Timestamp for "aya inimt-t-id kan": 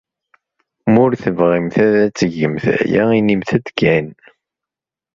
2.77-4.07